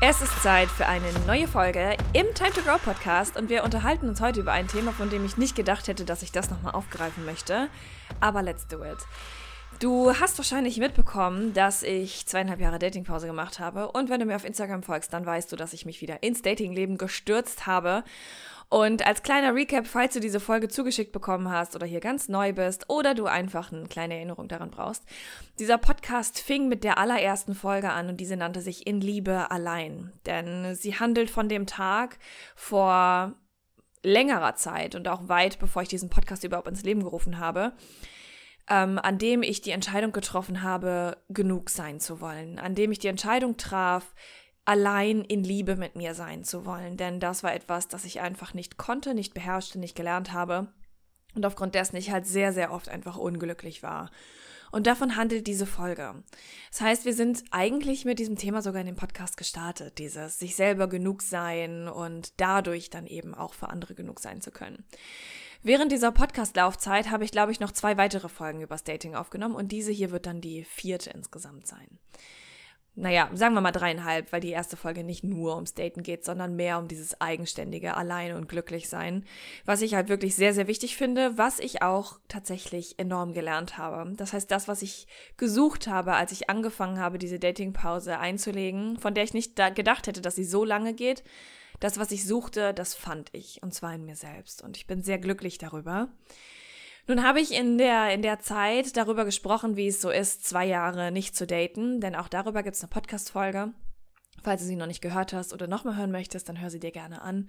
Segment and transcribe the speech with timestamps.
[0.00, 4.08] Es ist Zeit für eine neue Folge im Time to Grow Podcast und wir unterhalten
[4.08, 6.74] uns heute über ein Thema, von dem ich nicht gedacht hätte, dass ich das nochmal
[6.74, 7.68] aufgreifen möchte.
[8.20, 8.98] Aber let's do it.
[9.80, 14.36] Du hast wahrscheinlich mitbekommen, dass ich zweieinhalb Jahre Datingpause gemacht habe und wenn du mir
[14.36, 18.04] auf Instagram folgst, dann weißt du, dass ich mich wieder ins Datingleben gestürzt habe
[18.70, 22.52] und als kleiner Recap, falls du diese Folge zugeschickt bekommen hast oder hier ganz neu
[22.52, 25.04] bist oder du einfach eine kleine Erinnerung daran brauchst,
[25.58, 30.12] dieser Podcast fing mit der allerersten Folge an und diese nannte sich In Liebe allein.
[30.26, 32.18] Denn sie handelt von dem Tag
[32.54, 33.34] vor
[34.02, 37.72] längerer Zeit und auch weit bevor ich diesen Podcast überhaupt ins Leben gerufen habe,
[38.68, 42.98] ähm, an dem ich die Entscheidung getroffen habe, genug sein zu wollen, an dem ich
[42.98, 44.14] die Entscheidung traf,
[44.68, 46.98] allein in Liebe mit mir sein zu wollen.
[46.98, 50.68] Denn das war etwas, das ich einfach nicht konnte, nicht beherrschte, nicht gelernt habe.
[51.34, 54.10] Und aufgrund dessen ich halt sehr, sehr oft einfach unglücklich war.
[54.70, 56.22] Und davon handelt diese Folge.
[56.70, 59.96] Das heißt, wir sind eigentlich mit diesem Thema sogar in den Podcast gestartet.
[59.96, 64.50] Dieses sich selber genug sein und dadurch dann eben auch für andere genug sein zu
[64.50, 64.84] können.
[65.62, 69.72] Während dieser Podcast-Laufzeit habe ich, glaube ich, noch zwei weitere Folgen übers Dating aufgenommen und
[69.72, 71.98] diese hier wird dann die vierte insgesamt sein
[72.98, 76.56] naja, sagen wir mal dreieinhalb, weil die erste Folge nicht nur ums Daten geht, sondern
[76.56, 79.24] mehr um dieses eigenständige Alleine und glücklich sein,
[79.64, 84.12] was ich halt wirklich sehr, sehr wichtig finde, was ich auch tatsächlich enorm gelernt habe.
[84.16, 85.06] Das heißt, das, was ich
[85.36, 90.20] gesucht habe, als ich angefangen habe, diese Datingpause einzulegen, von der ich nicht gedacht hätte,
[90.20, 91.22] dass sie so lange geht,
[91.78, 94.62] das, was ich suchte, das fand ich, und zwar in mir selbst.
[94.62, 96.08] Und ich bin sehr glücklich darüber.
[97.08, 100.66] Nun habe ich in der, in der Zeit darüber gesprochen, wie es so ist, zwei
[100.66, 103.72] Jahre nicht zu daten, denn auch darüber gibt es eine Podcast-Folge.
[104.42, 106.90] Falls du sie noch nicht gehört hast oder nochmal hören möchtest, dann hör sie dir
[106.90, 107.48] gerne an.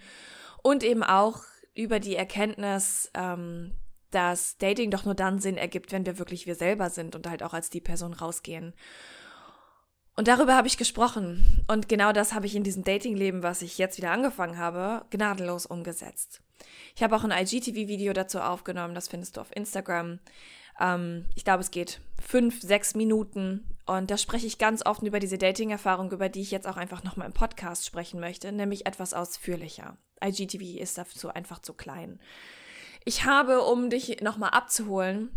[0.63, 1.41] Und eben auch
[1.75, 3.73] über die Erkenntnis, ähm,
[4.11, 7.43] dass Dating doch nur dann Sinn ergibt, wenn wir wirklich wir selber sind und halt
[7.43, 8.73] auch als die Person rausgehen.
[10.15, 11.65] Und darüber habe ich gesprochen.
[11.67, 15.65] Und genau das habe ich in diesem Datingleben, was ich jetzt wieder angefangen habe, gnadenlos
[15.65, 16.41] umgesetzt.
[16.95, 20.19] Ich habe auch ein IGTV-Video dazu aufgenommen, das findest du auf Instagram.
[20.79, 23.65] Ähm, ich glaube, es geht fünf, sechs Minuten.
[23.85, 27.03] Und da spreche ich ganz offen über diese Dating-Erfahrung, über die ich jetzt auch einfach
[27.03, 29.97] nochmal im Podcast sprechen möchte, nämlich etwas ausführlicher.
[30.23, 32.19] IGTV ist dazu einfach zu klein.
[33.05, 35.29] Ich habe, um dich nochmal abzuholen,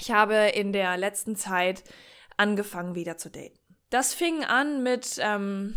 [0.00, 1.82] ich habe in der letzten Zeit
[2.36, 3.58] angefangen, wieder zu daten.
[3.90, 5.74] Das fing an mit, ähm,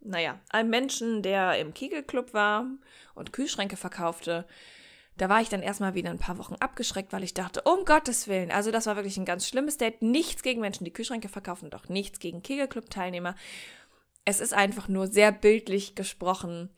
[0.00, 2.66] naja, einem Menschen, der im Kegelclub war
[3.14, 4.46] und Kühlschränke verkaufte.
[5.16, 8.28] Da war ich dann erstmal wieder ein paar Wochen abgeschreckt, weil ich dachte, um Gottes
[8.28, 10.00] Willen, also das war wirklich ein ganz schlimmes Date.
[10.00, 13.34] Nichts gegen Menschen, die Kühlschränke verkaufen auch nichts gegen Kegelclub-Teilnehmer.
[14.24, 16.70] Es ist einfach nur sehr bildlich gesprochen,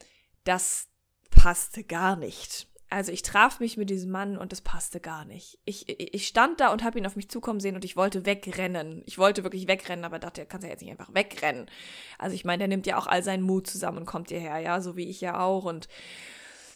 [0.44, 0.88] das
[1.30, 2.69] passte gar nicht.
[2.90, 5.60] Also ich traf mich mit diesem Mann und das passte gar nicht.
[5.64, 9.04] Ich, ich stand da und habe ihn auf mich zukommen sehen und ich wollte wegrennen.
[9.06, 11.70] Ich wollte wirklich wegrennen, aber dachte, er kann ja jetzt nicht einfach wegrennen.
[12.18, 14.80] Also ich meine, der nimmt ja auch all seinen Mut zusammen und kommt hierher, ja,
[14.80, 15.64] so wie ich ja auch.
[15.64, 15.86] Und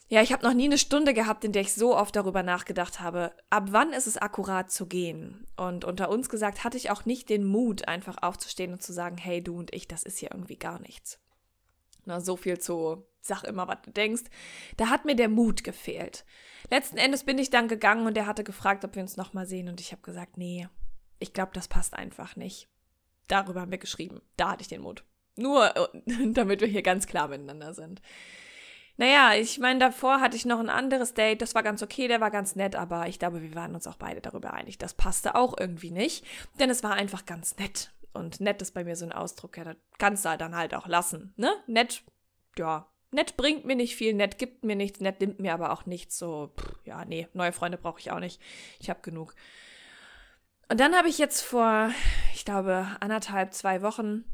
[0.08, 3.00] ja, ich habe noch nie eine Stunde gehabt, in der ich so oft darüber nachgedacht
[3.00, 5.48] habe, ab wann ist es akkurat zu gehen.
[5.56, 9.16] Und unter uns gesagt, hatte ich auch nicht den Mut, einfach aufzustehen und zu sagen,
[9.16, 11.18] hey, du und ich, das ist hier irgendwie gar nichts.
[12.04, 14.24] Na, so viel zu sag immer, was du denkst.
[14.76, 16.24] Da hat mir der Mut gefehlt.
[16.70, 19.68] Letzten Endes bin ich dann gegangen und er hatte gefragt, ob wir uns nochmal sehen
[19.68, 20.68] und ich habe gesagt, nee,
[21.18, 22.68] ich glaube, das passt einfach nicht.
[23.28, 24.20] Darüber haben wir geschrieben.
[24.36, 25.04] Da hatte ich den Mut.
[25.36, 25.72] Nur,
[26.32, 28.00] damit wir hier ganz klar miteinander sind.
[28.96, 32.20] Naja, ich meine, davor hatte ich noch ein anderes Date, das war ganz okay, der
[32.20, 35.34] war ganz nett, aber ich glaube, wir waren uns auch beide darüber einig, das passte
[35.34, 36.24] auch irgendwie nicht,
[36.60, 37.90] denn es war einfach ganz nett.
[38.14, 40.74] Und nett ist bei mir so ein Ausdruck, ja, das kannst du halt dann halt
[40.74, 41.52] auch lassen, ne?
[41.66, 42.04] Nett,
[42.56, 45.84] ja, nett bringt mir nicht viel, nett gibt mir nichts, nett nimmt mir aber auch
[45.84, 48.40] nichts, so, pff, ja, nee, neue Freunde brauche ich auch nicht,
[48.78, 49.34] ich habe genug.
[50.68, 51.90] Und dann habe ich jetzt vor,
[52.34, 54.24] ich glaube, anderthalb, zwei Wochen,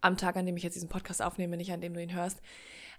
[0.00, 2.40] am Tag, an dem ich jetzt diesen Podcast aufnehme, nicht an dem du ihn hörst,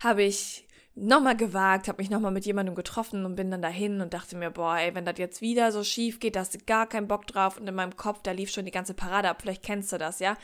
[0.02, 4.14] habe ich nochmal gewagt, habe mich nochmal mit jemandem getroffen und bin dann dahin und
[4.14, 6.88] dachte mir, boah, ey, wenn das jetzt wieder so schief geht, da hast du gar
[6.88, 9.64] keinen Bock drauf und in meinem Kopf, da lief schon die ganze Parade ab, vielleicht
[9.64, 10.36] kennst du das, ja.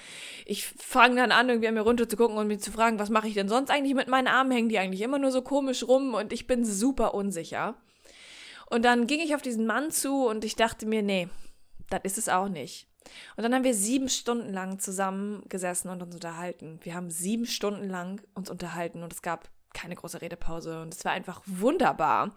[0.45, 3.09] Ich fange dann an, irgendwie an mir runter zu gucken und mir zu fragen, was
[3.09, 5.85] mache ich denn sonst eigentlich mit meinen Armen, hängen die eigentlich immer nur so komisch
[5.85, 7.75] rum und ich bin super unsicher.
[8.69, 11.27] Und dann ging ich auf diesen Mann zu und ich dachte mir, nee,
[11.89, 12.87] das ist es auch nicht.
[13.35, 16.79] Und dann haben wir sieben Stunden lang zusammen gesessen und uns unterhalten.
[16.83, 21.05] Wir haben sieben Stunden lang uns unterhalten und es gab keine große Redepause und es
[21.05, 22.35] war einfach wunderbar.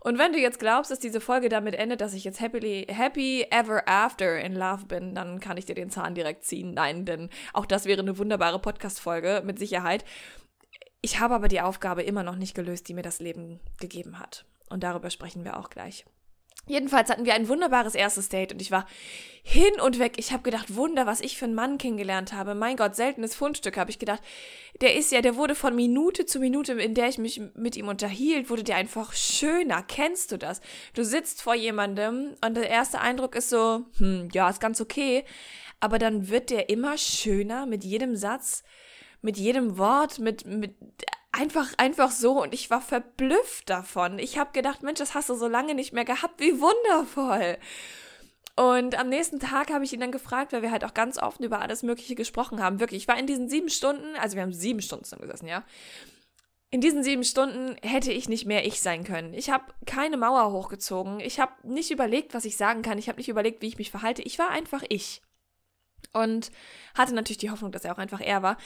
[0.00, 3.46] Und wenn du jetzt glaubst, dass diese Folge damit endet, dass ich jetzt happily, happy
[3.50, 6.74] ever after in love bin, dann kann ich dir den Zahn direkt ziehen.
[6.74, 10.04] Nein, denn auch das wäre eine wunderbare Podcast-Folge mit Sicherheit.
[11.00, 14.44] Ich habe aber die Aufgabe immer noch nicht gelöst, die mir das Leben gegeben hat.
[14.68, 16.04] Und darüber sprechen wir auch gleich.
[16.68, 18.86] Jedenfalls hatten wir ein wunderbares erstes Date und ich war
[19.44, 20.14] hin und weg.
[20.16, 22.56] Ich habe gedacht, Wunder, was ich für einen Mann kennengelernt habe.
[22.56, 24.20] Mein Gott, seltenes Fundstück, habe ich gedacht.
[24.80, 27.86] Der ist ja, der wurde von Minute zu Minute, in der ich mich mit ihm
[27.86, 29.84] unterhielt, wurde der einfach schöner.
[29.84, 30.60] Kennst du das?
[30.94, 35.24] Du sitzt vor jemandem und der erste Eindruck ist so, hm, ja, ist ganz okay.
[35.78, 38.64] Aber dann wird der immer schöner mit jedem Satz,
[39.22, 40.74] mit jedem Wort, mit, mit
[41.36, 44.18] einfach, einfach so und ich war verblüfft davon.
[44.18, 47.58] Ich habe gedacht, Mensch, das hast du so lange nicht mehr gehabt, wie wundervoll.
[48.56, 51.44] Und am nächsten Tag habe ich ihn dann gefragt, weil wir halt auch ganz offen
[51.44, 52.80] über alles Mögliche gesprochen haben.
[52.80, 55.62] Wirklich, ich war in diesen sieben Stunden, also wir haben sieben Stunden zusammen gesessen, ja.
[56.70, 59.34] In diesen sieben Stunden hätte ich nicht mehr ich sein können.
[59.34, 61.20] Ich habe keine Mauer hochgezogen.
[61.20, 62.98] Ich habe nicht überlegt, was ich sagen kann.
[62.98, 64.22] Ich habe nicht überlegt, wie ich mich verhalte.
[64.22, 65.22] Ich war einfach ich.
[66.12, 66.50] Und
[66.94, 68.56] hatte natürlich die Hoffnung, dass er auch einfach er war.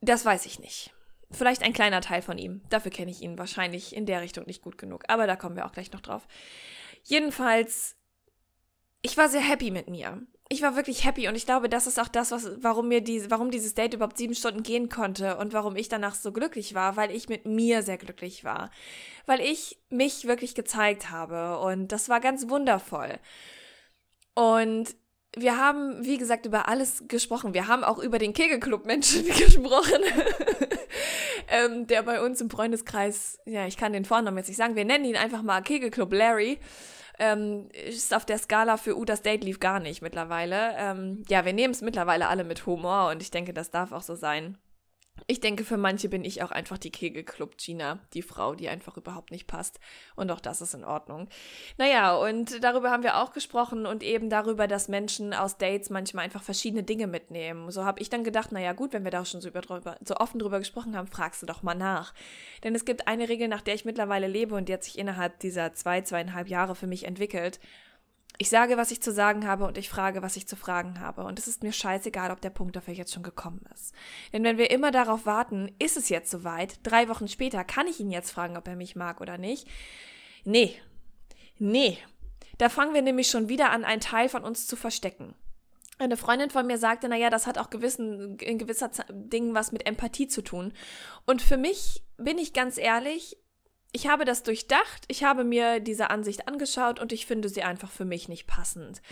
[0.00, 0.94] Das weiß ich nicht.
[1.32, 2.62] Vielleicht ein kleiner Teil von ihm.
[2.70, 5.04] Dafür kenne ich ihn wahrscheinlich in der Richtung nicht gut genug.
[5.08, 6.26] Aber da kommen wir auch gleich noch drauf.
[7.04, 7.96] Jedenfalls,
[9.02, 10.22] ich war sehr happy mit mir.
[10.48, 13.30] Ich war wirklich happy und ich glaube, das ist auch das, was, warum mir diese,
[13.30, 16.96] warum dieses Date überhaupt sieben Stunden gehen konnte und warum ich danach so glücklich war,
[16.96, 18.70] weil ich mit mir sehr glücklich war.
[19.26, 23.20] Weil ich mich wirklich gezeigt habe und das war ganz wundervoll.
[24.34, 24.96] Und
[25.36, 27.54] wir haben, wie gesagt, über alles gesprochen.
[27.54, 30.02] Wir haben auch über den Kegelclub-Menschen gesprochen,
[31.48, 34.84] ähm, der bei uns im Freundeskreis, ja, ich kann den Vornamen jetzt nicht sagen, wir
[34.84, 36.58] nennen ihn einfach mal Kegelclub Larry.
[37.18, 40.74] Ähm, ist auf der Skala für uh, das Date lief gar nicht mittlerweile.
[40.78, 44.00] Ähm, ja, wir nehmen es mittlerweile alle mit Humor und ich denke, das darf auch
[44.00, 44.56] so sein.
[45.30, 48.96] Ich denke, für manche bin ich auch einfach die Kegelclub Gina, die Frau, die einfach
[48.96, 49.78] überhaupt nicht passt.
[50.16, 51.28] Und auch das ist in Ordnung.
[51.78, 56.24] Naja, und darüber haben wir auch gesprochen und eben darüber, dass Menschen aus Dates manchmal
[56.24, 57.70] einfach verschiedene Dinge mitnehmen.
[57.70, 59.62] So habe ich dann gedacht, naja gut, wenn wir da schon so, über,
[60.04, 62.12] so offen drüber gesprochen haben, fragst du doch mal nach.
[62.64, 65.38] Denn es gibt eine Regel, nach der ich mittlerweile lebe und die hat sich innerhalb
[65.38, 67.60] dieser zwei, zweieinhalb Jahre für mich entwickelt.
[68.38, 71.24] Ich sage, was ich zu sagen habe und ich frage, was ich zu fragen habe.
[71.24, 73.94] Und es ist mir scheißegal, ob der Punkt dafür jetzt schon gekommen ist.
[74.32, 78.00] Denn wenn wir immer darauf warten, ist es jetzt soweit, drei Wochen später, kann ich
[78.00, 79.68] ihn jetzt fragen, ob er mich mag oder nicht?
[80.44, 80.74] Nee.
[81.58, 81.98] Nee.
[82.56, 85.34] Da fangen wir nämlich schon wieder an, einen Teil von uns zu verstecken.
[85.98, 89.86] Eine Freundin von mir sagte, naja, das hat auch gewissen, in gewisser Dingen was mit
[89.86, 90.72] Empathie zu tun.
[91.26, 93.36] Und für mich, bin ich ganz ehrlich,
[93.92, 97.90] ich habe das durchdacht, ich habe mir diese Ansicht angeschaut und ich finde sie einfach
[97.90, 99.02] für mich nicht passend.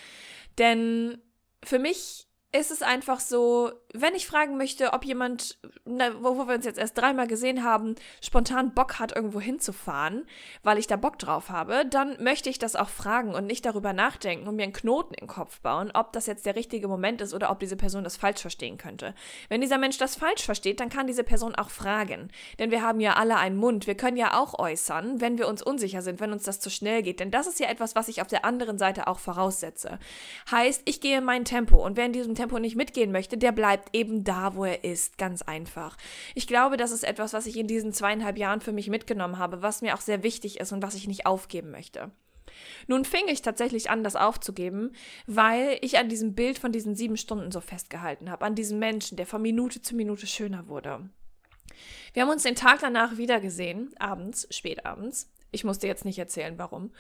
[0.58, 1.20] Denn
[1.64, 6.46] für mich ist es einfach so, wenn ich fragen möchte, ob jemand, na, wo, wo,
[6.46, 10.26] wir uns jetzt erst dreimal gesehen haben, spontan Bock hat, irgendwo hinzufahren,
[10.62, 13.94] weil ich da Bock drauf habe, dann möchte ich das auch fragen und nicht darüber
[13.94, 17.32] nachdenken und mir einen Knoten im Kopf bauen, ob das jetzt der richtige Moment ist
[17.32, 19.14] oder ob diese Person das falsch verstehen könnte.
[19.49, 22.29] Wenn dieser Mensch das falsch versteht, dann kann diese Person auch fragen.
[22.58, 23.87] Denn wir haben ja alle einen Mund.
[23.87, 27.02] Wir können ja auch äußern, wenn wir uns unsicher sind, wenn uns das zu schnell
[27.02, 27.20] geht.
[27.20, 29.99] Denn das ist ja etwas, was ich auf der anderen Seite auch voraussetze.
[30.50, 33.77] Heißt, ich gehe mein Tempo und wer in diesem Tempo nicht mitgehen möchte, der bleibt
[33.92, 35.18] eben da, wo er ist.
[35.18, 35.97] Ganz einfach.
[36.35, 39.62] Ich glaube, das ist etwas, was ich in diesen zweieinhalb Jahren für mich mitgenommen habe,
[39.62, 42.11] was mir auch sehr wichtig ist und was ich nicht aufgeben möchte.
[42.87, 44.92] Nun fing ich tatsächlich an, das aufzugeben,
[45.26, 49.16] weil ich an diesem Bild von diesen sieben Stunden so festgehalten habe, an diesem Menschen,
[49.16, 51.08] der von Minute zu Minute schöner wurde.
[52.12, 55.30] Wir haben uns den Tag danach wiedergesehen, abends, spätabends.
[55.50, 56.92] Ich musste jetzt nicht erzählen, warum.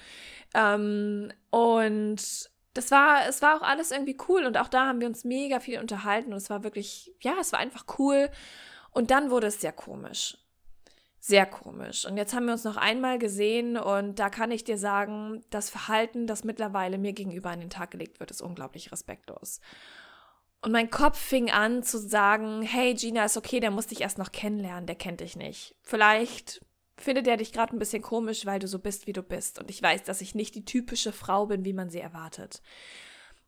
[0.54, 5.08] Ähm, und das war, es war auch alles irgendwie cool und auch da haben wir
[5.08, 8.30] uns mega viel unterhalten und es war wirklich, ja, es war einfach cool.
[8.90, 10.38] Und dann wurde es sehr komisch.
[11.20, 12.06] Sehr komisch.
[12.06, 15.68] Und jetzt haben wir uns noch einmal gesehen und da kann ich dir sagen, das
[15.68, 19.60] Verhalten, das mittlerweile mir gegenüber an den Tag gelegt wird, ist unglaublich respektlos.
[20.60, 24.18] Und mein Kopf fing an zu sagen, hey Gina, ist okay, der muss dich erst
[24.18, 25.76] noch kennenlernen, der kennt dich nicht.
[25.82, 26.64] Vielleicht
[27.00, 29.58] findet er dich gerade ein bisschen komisch, weil du so bist, wie du bist.
[29.58, 32.62] Und ich weiß, dass ich nicht die typische Frau bin, wie man sie erwartet.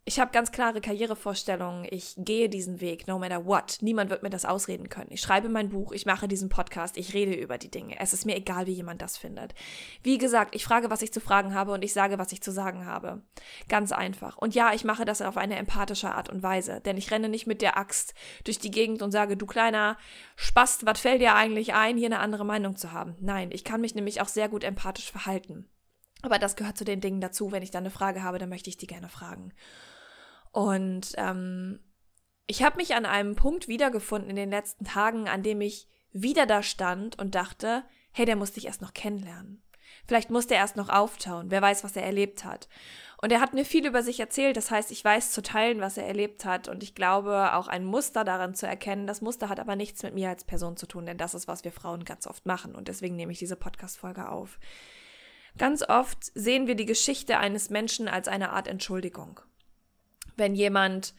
[0.07, 1.87] Ich habe ganz klare Karrierevorstellungen.
[1.91, 3.79] Ich gehe diesen Weg, no matter what.
[3.81, 5.11] Niemand wird mir das ausreden können.
[5.11, 7.99] Ich schreibe mein Buch, ich mache diesen Podcast, ich rede über die Dinge.
[8.01, 9.55] Es ist mir egal, wie jemand das findet.
[10.03, 12.51] Wie gesagt, ich frage, was ich zu fragen habe und ich sage, was ich zu
[12.51, 13.23] sagen habe.
[13.69, 14.39] Ganz einfach.
[14.39, 17.47] Und ja, ich mache das auf eine empathische Art und Weise, denn ich renne nicht
[17.47, 18.15] mit der Axt
[18.45, 19.99] durch die Gegend und sage, du kleiner
[20.35, 23.17] Spast, was fällt dir eigentlich ein, hier eine andere Meinung zu haben?
[23.21, 25.69] Nein, ich kann mich nämlich auch sehr gut empathisch verhalten.
[26.23, 27.53] Aber das gehört zu den Dingen dazu.
[27.53, 29.53] Wenn ich dann eine Frage habe, dann möchte ich die gerne fragen.
[30.53, 31.81] Und ähm,
[32.47, 36.47] ich habe mich an einem Punkt wiedergefunden in den letzten Tagen, an dem ich wieder
[36.47, 39.63] da stand und dachte, hey, der muss dich erst noch kennenlernen.
[40.07, 41.51] Vielleicht muss der erst noch auftauen.
[41.51, 42.69] Wer weiß, was er erlebt hat.
[43.23, 44.57] Und er hat mir viel über sich erzählt.
[44.57, 46.69] Das heißt, ich weiß zu teilen, was er erlebt hat.
[46.69, 49.07] Und ich glaube, auch ein Muster daran zu erkennen.
[49.07, 51.65] Das Muster hat aber nichts mit mir als Person zu tun, denn das ist, was
[51.65, 52.75] wir Frauen ganz oft machen.
[52.75, 54.59] Und deswegen nehme ich diese Podcast-Folge auf.
[55.59, 59.41] Ganz oft sehen wir die Geschichte eines Menschen als eine Art Entschuldigung.
[60.37, 61.15] Wenn jemand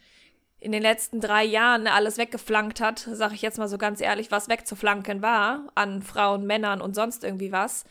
[0.60, 4.30] in den letzten drei Jahren alles weggeflankt hat, sage ich jetzt mal so ganz ehrlich,
[4.30, 7.84] was wegzuflanken war an Frauen, Männern und sonst irgendwie was,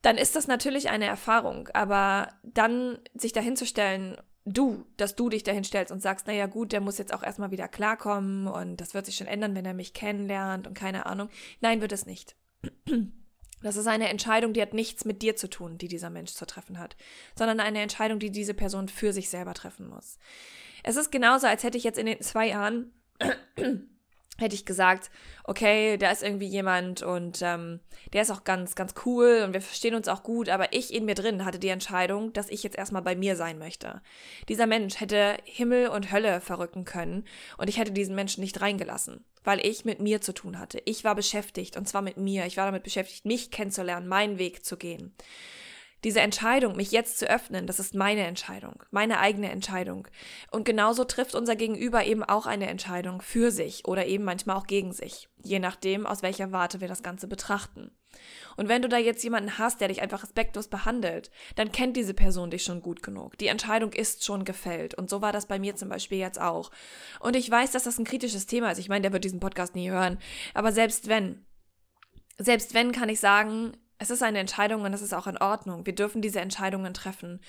[0.00, 1.68] dann ist das natürlich eine Erfahrung.
[1.74, 6.80] Aber dann sich dahinzustellen, du, dass du dich dahin stellst und sagst, naja gut, der
[6.80, 9.92] muss jetzt auch erstmal wieder klarkommen und das wird sich schon ändern, wenn er mich
[9.92, 11.28] kennenlernt und keine Ahnung.
[11.60, 12.36] Nein, wird es nicht.
[13.62, 16.46] Das ist eine Entscheidung, die hat nichts mit dir zu tun, die dieser Mensch zu
[16.46, 16.96] treffen hat,
[17.36, 20.18] sondern eine Entscheidung, die diese Person für sich selber treffen muss.
[20.84, 22.92] Es ist genauso, als hätte ich jetzt in den zwei Jahren
[24.38, 25.10] hätte ich gesagt,
[25.44, 27.80] okay, da ist irgendwie jemand und ähm,
[28.12, 31.04] der ist auch ganz, ganz cool und wir verstehen uns auch gut, aber ich in
[31.04, 34.00] mir drin hatte die Entscheidung, dass ich jetzt erstmal bei mir sein möchte.
[34.48, 37.24] Dieser Mensch hätte Himmel und Hölle verrücken können
[37.56, 40.80] und ich hätte diesen Menschen nicht reingelassen, weil ich mit mir zu tun hatte.
[40.84, 42.46] Ich war beschäftigt und zwar mit mir.
[42.46, 45.14] Ich war damit beschäftigt, mich kennenzulernen, meinen Weg zu gehen.
[46.04, 50.06] Diese Entscheidung, mich jetzt zu öffnen, das ist meine Entscheidung, meine eigene Entscheidung.
[50.50, 54.66] Und genauso trifft unser Gegenüber eben auch eine Entscheidung für sich oder eben manchmal auch
[54.66, 57.90] gegen sich, je nachdem, aus welcher Warte wir das Ganze betrachten.
[58.56, 62.14] Und wenn du da jetzt jemanden hast, der dich einfach respektlos behandelt, dann kennt diese
[62.14, 63.36] Person dich schon gut genug.
[63.38, 64.94] Die Entscheidung ist schon gefällt.
[64.94, 66.70] Und so war das bei mir zum Beispiel jetzt auch.
[67.20, 68.78] Und ich weiß, dass das ein kritisches Thema ist.
[68.78, 70.18] Ich meine, der wird diesen Podcast nie hören.
[70.54, 71.44] Aber selbst wenn,
[72.38, 75.86] selbst wenn kann ich sagen, es ist eine Entscheidung und es ist auch in Ordnung.
[75.86, 77.40] Wir dürfen diese Entscheidungen treffen.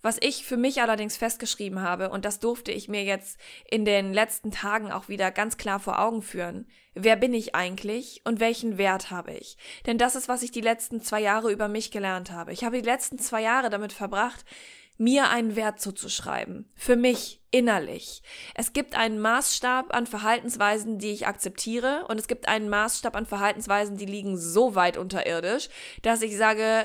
[0.00, 3.36] Was ich für mich allerdings festgeschrieben habe, und das durfte ich mir jetzt
[3.68, 8.20] in den letzten Tagen auch wieder ganz klar vor Augen führen, wer bin ich eigentlich
[8.24, 9.56] und welchen Wert habe ich?
[9.86, 12.52] Denn das ist, was ich die letzten zwei Jahre über mich gelernt habe.
[12.52, 14.44] Ich habe die letzten zwei Jahre damit verbracht,
[14.98, 16.70] mir einen Wert zuzuschreiben.
[16.74, 18.22] Für mich innerlich.
[18.54, 23.24] Es gibt einen Maßstab an Verhaltensweisen, die ich akzeptiere und es gibt einen Maßstab an
[23.24, 25.68] Verhaltensweisen, die liegen so weit unterirdisch,
[26.02, 26.84] dass ich sage,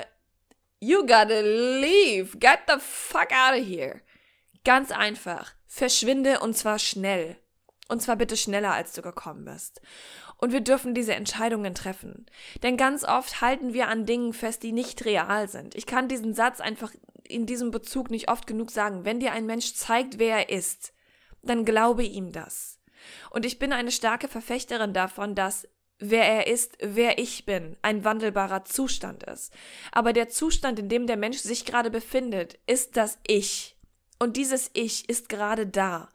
[0.80, 4.00] you gotta leave, get the fuck out of here.
[4.64, 5.52] Ganz einfach.
[5.66, 7.36] Verschwinde und zwar schnell.
[7.88, 9.82] Und zwar bitte schneller, als du gekommen bist.
[10.38, 12.26] Und wir dürfen diese Entscheidungen treffen.
[12.62, 15.74] Denn ganz oft halten wir an Dingen fest, die nicht real sind.
[15.74, 16.92] Ich kann diesen Satz einfach
[17.28, 19.04] in diesem Bezug nicht oft genug sagen.
[19.04, 20.92] Wenn dir ein Mensch zeigt, wer er ist,
[21.42, 22.80] dann glaube ihm das.
[23.30, 28.04] Und ich bin eine starke Verfechterin davon, dass wer er ist, wer ich bin, ein
[28.04, 29.52] wandelbarer Zustand ist.
[29.92, 33.76] Aber der Zustand, in dem der Mensch sich gerade befindet, ist das Ich.
[34.18, 36.08] Und dieses Ich ist gerade da.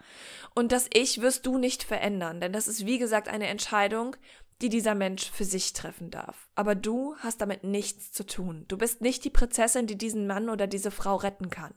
[0.55, 4.15] Und das Ich wirst du nicht verändern, denn das ist wie gesagt eine Entscheidung,
[4.61, 6.49] die dieser Mensch für sich treffen darf.
[6.55, 8.65] Aber du hast damit nichts zu tun.
[8.67, 11.73] Du bist nicht die Prinzessin, die diesen Mann oder diese Frau retten kann.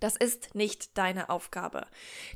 [0.00, 1.86] Das ist nicht deine Aufgabe.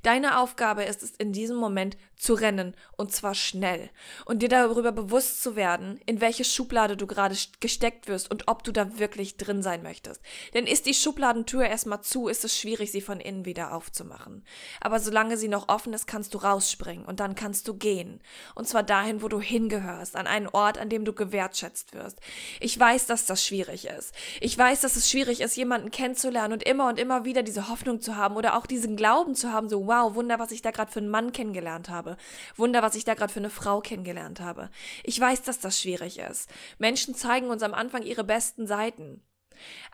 [0.02, 3.90] Deine Aufgabe ist es in diesem Moment zu rennen und zwar schnell
[4.24, 8.62] und dir darüber bewusst zu werden, in welche Schublade du gerade gesteckt wirst und ob
[8.62, 10.20] du da wirklich drin sein möchtest.
[10.54, 14.44] Denn ist die Schubladentür erstmal zu, ist es schwierig, sie von innen wieder aufzumachen.
[14.80, 18.20] Aber solange sie noch offen ist, kannst du rausspringen und dann kannst du gehen.
[18.54, 22.20] Und zwar dahin, wo du hingehörst, an einen Ort, an dem du gewertschätzt wirst.
[22.60, 24.14] Ich weiß, dass das schwierig ist.
[24.40, 28.00] Ich weiß, dass es schwierig ist, jemanden kennenzulernen und immer und immer wieder diese Hoffnung
[28.00, 30.90] zu haben oder auch diesen Glauben zu haben, so wow, Wunder, was ich da gerade
[30.90, 32.16] für einen Mann kennengelernt habe.
[32.56, 34.70] Wunder, was ich da gerade für eine Frau kennengelernt habe.
[35.04, 36.48] Ich weiß, dass das schwierig ist.
[36.78, 39.22] Menschen zeigen uns am Anfang ihre besten Seiten.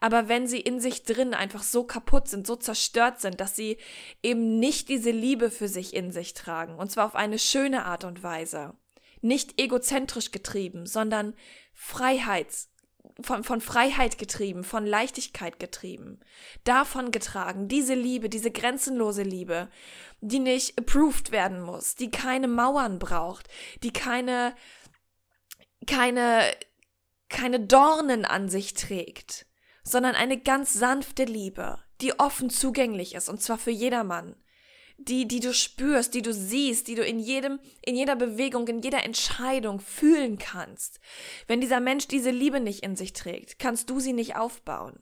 [0.01, 3.79] Aber wenn sie in sich drin einfach so kaputt sind, so zerstört sind, dass sie
[4.23, 8.05] eben nicht diese Liebe für sich in sich tragen, und zwar auf eine schöne Art
[8.05, 8.75] und Weise,
[9.21, 11.35] nicht egozentrisch getrieben, sondern
[11.75, 12.71] Freiheits,
[13.21, 16.21] von, von Freiheit getrieben, von Leichtigkeit getrieben,
[16.65, 19.69] davon getragen, diese Liebe, diese grenzenlose Liebe,
[20.21, 23.49] die nicht approved werden muss, die keine Mauern braucht,
[23.83, 24.55] die keine,
[25.87, 26.43] keine,
[27.29, 29.47] keine Dornen an sich trägt,
[29.83, 34.37] sondern eine ganz sanfte Liebe, die offen zugänglich ist, und zwar für jedermann
[34.99, 38.83] die, die du spürst, die du siehst, die du in jedem, in jeder Bewegung, in
[38.83, 41.01] jeder Entscheidung fühlen kannst.
[41.47, 45.01] Wenn dieser Mensch diese Liebe nicht in sich trägt, kannst du sie nicht aufbauen.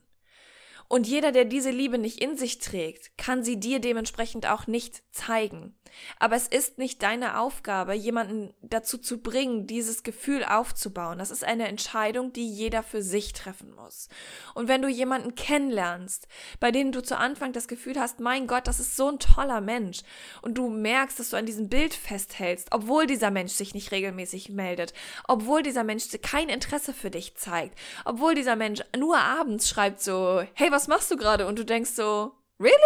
[0.89, 5.03] Und jeder, der diese Liebe nicht in sich trägt, kann sie dir dementsprechend auch nicht
[5.13, 5.75] zeigen.
[6.19, 11.19] Aber es ist nicht deine Aufgabe, jemanden dazu zu bringen, dieses Gefühl aufzubauen.
[11.19, 14.09] Das ist eine Entscheidung, die jeder für sich treffen muss.
[14.55, 16.29] Und wenn du jemanden kennenlernst,
[16.61, 19.61] bei dem du zu Anfang das Gefühl hast, mein Gott, das ist so ein toller
[19.61, 20.03] Mensch,
[20.43, 24.51] und du merkst, dass du an diesem Bild festhältst, obwohl dieser Mensch sich nicht regelmäßig
[24.51, 24.93] meldet,
[25.29, 30.43] obwohl dieser Mensch kein Interesse für dich zeigt, obwohl dieser Mensch nur abends schreibt so,
[30.55, 31.47] hey, was machst du gerade?
[31.47, 32.77] Und du denkst so, really?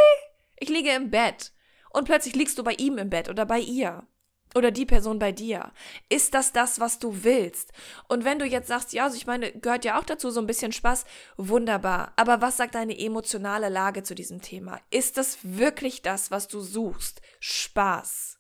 [0.61, 1.53] Ich liege im Bett.
[1.91, 4.07] Und plötzlich liegst du bei ihm im Bett oder bei ihr.
[4.55, 5.73] Oder die Person bei dir.
[6.09, 7.73] Ist das das, was du willst?
[8.07, 10.47] Und wenn du jetzt sagst, ja, also ich meine, gehört ja auch dazu so ein
[10.47, 11.05] bisschen Spaß,
[11.37, 12.13] wunderbar.
[12.15, 14.81] Aber was sagt deine emotionale Lage zu diesem Thema?
[14.91, 17.21] Ist das wirklich das, was du suchst?
[17.41, 18.40] Spaß.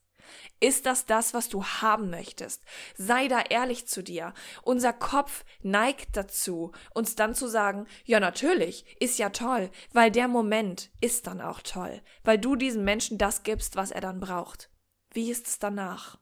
[0.61, 2.65] Ist das das, was du haben möchtest?
[2.97, 4.35] Sei da ehrlich zu dir.
[4.63, 10.29] Unser Kopf neigt dazu, uns dann zu sagen, ja natürlich, ist ja toll, weil der
[10.29, 14.71] Moment ist dann auch toll, weil du diesem Menschen das gibst, was er dann braucht.
[15.13, 16.19] Wie ist es danach?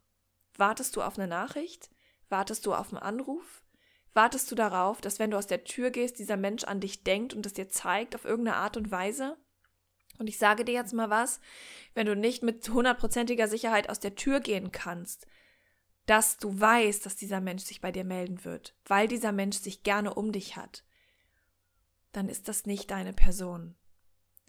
[0.57, 1.91] Wartest du auf eine Nachricht?
[2.29, 3.63] Wartest du auf einen Anruf?
[4.15, 7.35] Wartest du darauf, dass wenn du aus der Tür gehst, dieser Mensch an dich denkt
[7.35, 9.37] und es dir zeigt auf irgendeine Art und Weise?
[10.19, 11.41] Und ich sage dir jetzt mal was,
[11.95, 15.27] wenn du nicht mit hundertprozentiger Sicherheit aus der Tür gehen kannst,
[16.07, 19.83] dass du weißt, dass dieser Mensch sich bei dir melden wird, weil dieser Mensch sich
[19.83, 20.85] gerne um dich hat,
[22.13, 23.77] dann ist das nicht deine Person.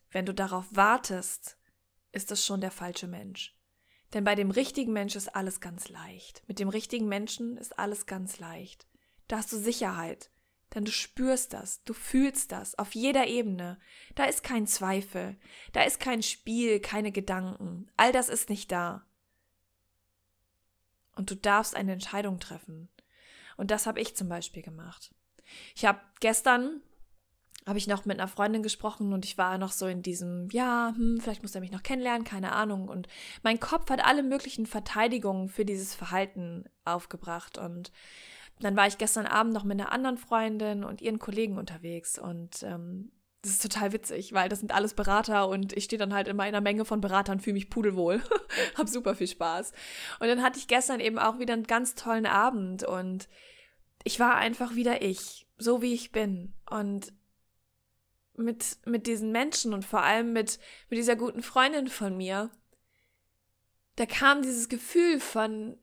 [0.10, 1.58] Wenn du darauf wartest,
[2.12, 3.56] ist das schon der falsche Mensch.
[4.14, 6.44] Denn bei dem richtigen Mensch ist alles ganz leicht.
[6.48, 8.88] Mit dem richtigen Menschen ist alles ganz leicht.
[9.28, 10.32] Da hast du Sicherheit.
[10.74, 13.80] Denn du spürst das, du fühlst das auf jeder Ebene.
[14.16, 15.38] Da ist kein Zweifel,
[15.74, 17.90] da ist kein Spiel, keine Gedanken.
[17.98, 19.06] All das ist nicht da.
[21.16, 22.90] Und du darfst eine Entscheidung treffen.
[23.58, 25.14] Und das habe ich zum Beispiel gemacht.
[25.76, 26.82] Ich habe gestern
[27.70, 30.94] habe ich noch mit einer Freundin gesprochen und ich war noch so in diesem, ja,
[30.96, 32.90] hm, vielleicht muss er mich noch kennenlernen, keine Ahnung.
[32.90, 33.08] Und
[33.44, 37.58] mein Kopf hat alle möglichen Verteidigungen für dieses Verhalten aufgebracht.
[37.58, 37.92] Und
[38.60, 42.63] dann war ich gestern Abend noch mit einer anderen Freundin und ihren Kollegen unterwegs und
[42.63, 43.12] ähm,
[43.42, 46.39] das ist total witzig, weil das sind alles Berater und ich stehe dann halt in
[46.39, 48.22] einer Menge von Beratern, fühle mich pudelwohl,
[48.78, 49.72] hab super viel Spaß.
[50.20, 53.30] Und dann hatte ich gestern eben auch wieder einen ganz tollen Abend und
[54.04, 57.13] ich war einfach wieder ich, so wie ich bin und
[58.36, 62.50] mit, mit diesen Menschen und vor allem mit, mit dieser guten Freundin von mir,
[63.95, 65.78] da kam dieses Gefühl von,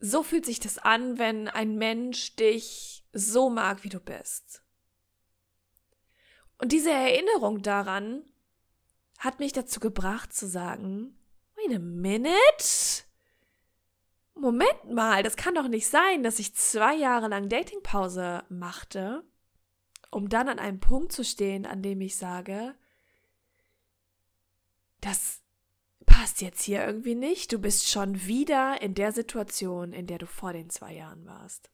[0.00, 4.62] so fühlt sich das an, wenn ein Mensch dich so mag, wie du bist.
[6.58, 8.24] Und diese Erinnerung daran
[9.18, 11.18] hat mich dazu gebracht zu sagen,
[11.54, 13.04] wait a minute?
[14.34, 19.24] Moment mal, das kann doch nicht sein, dass ich zwei Jahre lang Datingpause machte,
[20.10, 22.74] um dann an einem Punkt zu stehen, an dem ich sage,
[25.00, 25.40] das
[26.06, 27.52] passt jetzt hier irgendwie nicht.
[27.52, 31.70] Du bist schon wieder in der Situation, in der du vor den zwei Jahren warst.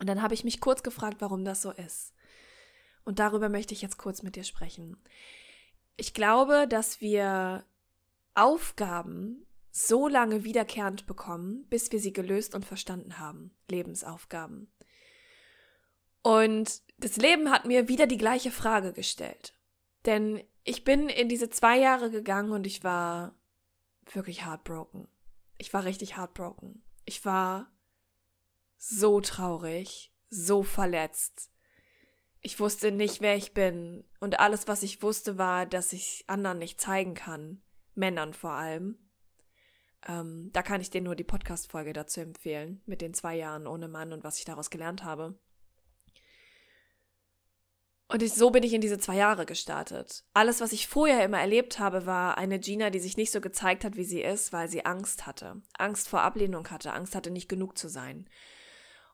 [0.00, 2.12] Und dann habe ich mich kurz gefragt, warum das so ist.
[3.04, 4.96] Und darüber möchte ich jetzt kurz mit dir sprechen.
[5.96, 7.64] Ich glaube, dass wir
[8.34, 13.52] Aufgaben so lange wiederkehrend bekommen, bis wir sie gelöst und verstanden haben.
[13.68, 14.70] Lebensaufgaben.
[16.22, 19.54] Und das Leben hat mir wieder die gleiche Frage gestellt.
[20.04, 23.34] Denn ich bin in diese zwei Jahre gegangen und ich war
[24.12, 25.08] wirklich heartbroken.
[25.56, 26.82] Ich war richtig heartbroken.
[27.06, 27.72] Ich war
[28.76, 31.50] so traurig, so verletzt.
[32.40, 34.04] Ich wusste nicht, wer ich bin.
[34.20, 37.62] Und alles, was ich wusste, war, dass ich anderen nicht zeigen kann.
[37.94, 38.98] Männern vor allem.
[40.06, 43.88] Ähm, da kann ich dir nur die Podcast-Folge dazu empfehlen, mit den zwei Jahren ohne
[43.88, 45.38] Mann und was ich daraus gelernt habe.
[48.10, 50.24] Und ich, so bin ich in diese zwei Jahre gestartet.
[50.32, 53.84] Alles, was ich vorher immer erlebt habe, war eine Gina, die sich nicht so gezeigt
[53.84, 55.60] hat, wie sie ist, weil sie Angst hatte.
[55.76, 58.26] Angst vor Ablehnung hatte, Angst hatte, nicht genug zu sein.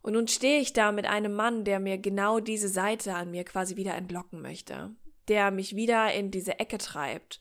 [0.01, 3.45] Und nun stehe ich da mit einem Mann, der mir genau diese Seite an mir
[3.45, 4.95] quasi wieder entlocken möchte.
[5.27, 7.41] Der mich wieder in diese Ecke treibt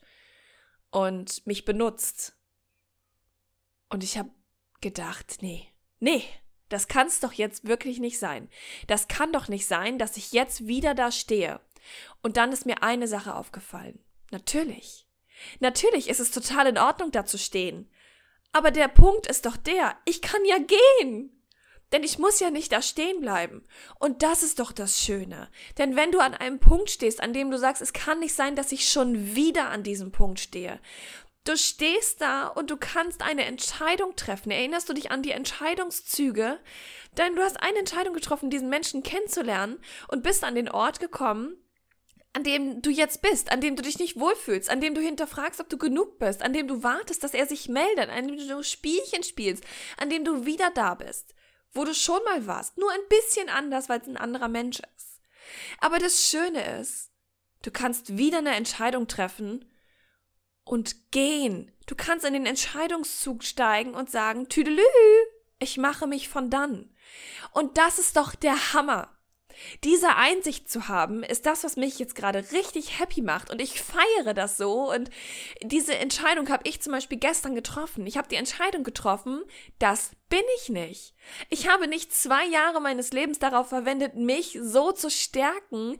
[0.90, 2.36] und mich benutzt.
[3.90, 4.30] Und ich habe
[4.80, 5.68] gedacht, nee,
[6.00, 6.24] nee,
[6.74, 8.50] das kann's doch jetzt wirklich nicht sein.
[8.88, 11.60] Das kann doch nicht sein, dass ich jetzt wieder da stehe.
[12.20, 14.00] Und dann ist mir eine Sache aufgefallen.
[14.32, 15.06] Natürlich.
[15.60, 17.88] Natürlich ist es total in Ordnung, da zu stehen.
[18.52, 21.30] Aber der Punkt ist doch der, ich kann ja gehen.
[21.92, 23.64] Denn ich muss ja nicht da stehen bleiben.
[24.00, 25.48] Und das ist doch das Schöne.
[25.78, 28.56] Denn wenn du an einem Punkt stehst, an dem du sagst, es kann nicht sein,
[28.56, 30.80] dass ich schon wieder an diesem Punkt stehe,
[31.44, 34.50] Du stehst da und du kannst eine Entscheidung treffen.
[34.50, 36.58] Erinnerst du dich an die Entscheidungszüge?
[37.18, 39.78] Denn du hast eine Entscheidung getroffen, diesen Menschen kennenzulernen
[40.08, 41.56] und bist an den Ort gekommen,
[42.32, 45.60] an dem du jetzt bist, an dem du dich nicht wohlfühlst, an dem du hinterfragst,
[45.60, 48.62] ob du genug bist, an dem du wartest, dass er sich meldet, an dem du
[48.64, 49.64] Spielchen spielst,
[49.98, 51.34] an dem du wieder da bist,
[51.74, 55.20] wo du schon mal warst, nur ein bisschen anders, weil es ein anderer Mensch ist.
[55.78, 57.12] Aber das Schöne ist,
[57.62, 59.66] du kannst wieder eine Entscheidung treffen
[60.64, 61.70] und gehen.
[61.86, 64.82] Du kannst in den Entscheidungszug steigen und sagen, Tüdelü,
[65.58, 66.90] ich mache mich von dann.
[67.52, 69.10] Und das ist doch der Hammer.
[69.84, 73.50] Diese Einsicht zu haben, ist das, was mich jetzt gerade richtig happy macht.
[73.50, 74.90] Und ich feiere das so.
[74.92, 75.10] Und
[75.62, 78.06] diese Entscheidung habe ich zum Beispiel gestern getroffen.
[78.06, 79.42] Ich habe die Entscheidung getroffen,
[79.78, 81.14] das bin ich nicht.
[81.50, 85.98] Ich habe nicht zwei Jahre meines Lebens darauf verwendet, mich so zu stärken,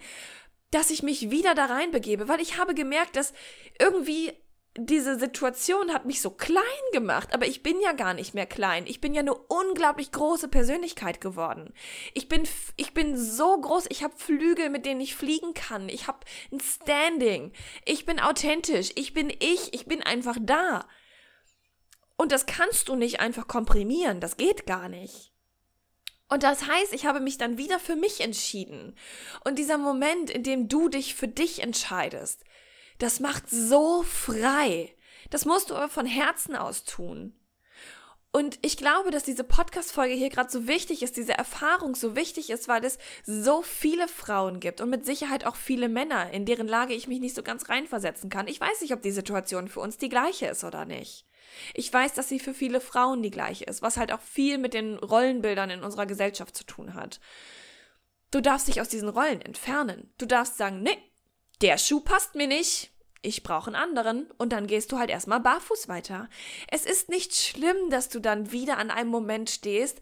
[0.71, 3.33] dass ich mich wieder da reinbegebe, weil ich habe gemerkt, dass
[3.79, 4.33] irgendwie
[4.77, 8.87] diese Situation hat mich so klein gemacht, aber ich bin ja gar nicht mehr klein.
[8.87, 11.73] Ich bin ja eine unglaublich große Persönlichkeit geworden.
[12.13, 12.43] Ich bin
[12.77, 15.89] ich bin so groß, ich habe Flügel, mit denen ich fliegen kann.
[15.89, 17.53] Ich habe ein Standing.
[17.85, 20.89] Ich bin authentisch, ich bin ich, ich bin einfach da.
[22.17, 25.33] Und das kannst du nicht einfach komprimieren, das geht gar nicht.
[26.29, 28.97] Und das heißt, ich habe mich dann wieder für mich entschieden.
[29.45, 32.45] Und dieser Moment, in dem du dich für dich entscheidest,
[32.99, 34.95] das macht so frei.
[35.31, 37.35] Das musst du aber von Herzen aus tun.
[38.37, 42.51] Und ich glaube, dass diese Podcast-Folge hier gerade so wichtig ist, diese Erfahrung so wichtig
[42.51, 46.67] ist, weil es so viele Frauen gibt und mit Sicherheit auch viele Männer, in deren
[46.67, 48.49] Lage ich mich nicht so ganz reinversetzen kann.
[48.49, 51.27] Ich weiß nicht, ob die Situation für uns die gleiche ist oder nicht.
[51.75, 54.75] Ich weiß, dass sie für viele Frauen die gleiche ist, was halt auch viel mit
[54.75, 57.21] den Rollenbildern in unserer Gesellschaft zu tun hat.
[58.33, 60.13] Du darfst dich aus diesen Rollen entfernen.
[60.19, 60.99] Du darfst sagen, nee,
[61.65, 62.91] der Schuh passt mir nicht,
[63.23, 66.29] ich brauche einen anderen und dann gehst du halt erstmal barfuß weiter.
[66.69, 69.99] Es ist nicht schlimm, dass du dann wieder an einem Moment stehst,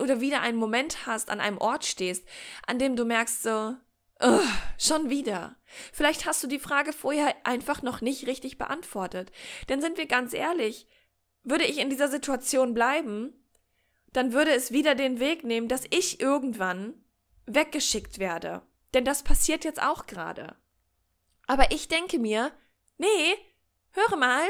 [0.00, 2.26] oder wieder einen Moment hast, an einem Ort stehst,
[2.66, 3.76] an dem du merkst so,
[4.22, 4.40] Ugh,
[4.78, 5.56] schon wieder.
[5.92, 9.30] Vielleicht hast du die Frage vorher einfach noch nicht richtig beantwortet.
[9.68, 10.86] Denn sind wir ganz ehrlich,
[11.42, 13.34] würde ich in dieser Situation bleiben,
[14.14, 16.94] dann würde es wieder den Weg nehmen, dass ich irgendwann
[17.44, 18.62] weggeschickt werde.
[18.94, 20.56] Denn das passiert jetzt auch gerade.
[21.46, 22.52] Aber ich denke mir,
[22.98, 23.34] nee,
[23.92, 24.46] höre mal,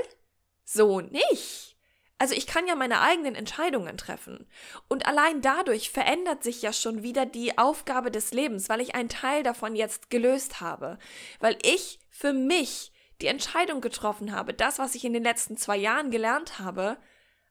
[0.64, 1.76] so nicht.
[2.18, 4.48] Also ich kann ja meine eigenen Entscheidungen treffen.
[4.88, 9.10] Und allein dadurch verändert sich ja schon wieder die Aufgabe des Lebens, weil ich einen
[9.10, 10.98] Teil davon jetzt gelöst habe.
[11.40, 15.76] Weil ich für mich die Entscheidung getroffen habe, das, was ich in den letzten zwei
[15.76, 16.96] Jahren gelernt habe,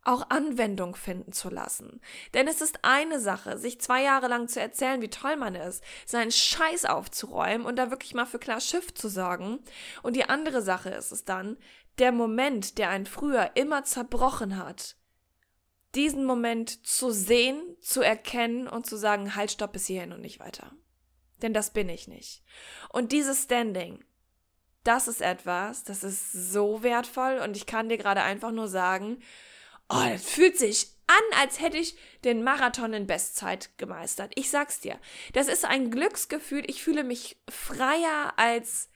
[0.06, 2.00] auch Anwendung finden zu lassen.
[2.34, 5.84] Denn es ist eine Sache, sich zwei Jahre lang zu erzählen, wie toll man ist,
[6.06, 9.60] seinen Scheiß aufzuräumen und da wirklich mal für klar Schiff zu sorgen.
[10.04, 11.58] Und die andere Sache ist es dann,
[11.98, 14.96] der Moment, der einen früher immer zerbrochen hat,
[15.96, 20.39] diesen Moment zu sehen, zu erkennen und zu sagen, halt, stopp bis hierhin und nicht
[20.39, 20.72] weiter.
[21.41, 22.44] Denn das bin ich nicht.
[22.89, 24.04] Und dieses Standing,
[24.84, 29.20] das ist etwas, das ist so wertvoll und ich kann dir gerade einfach nur sagen,
[29.89, 34.32] oh, das fühlt sich an, als hätte ich den Marathon in Bestzeit gemeistert.
[34.36, 35.00] Ich sag's dir.
[35.34, 36.63] Das ist ein Glücksgefühl.
[36.67, 38.89] Ich fühle mich freier als,